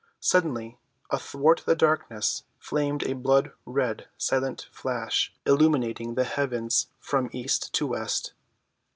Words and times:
Suddenly 0.19 0.79
athwart 1.11 1.61
the 1.67 1.75
darkness 1.75 2.43
flamed 2.57 3.03
a 3.03 3.13
blood‐red, 3.13 4.05
silent 4.17 4.67
flash 4.71 5.31
illumining 5.45 6.15
the 6.15 6.23
heavens 6.23 6.87
from 6.97 7.29
east 7.33 7.71
to 7.73 7.85
west. 7.85 8.33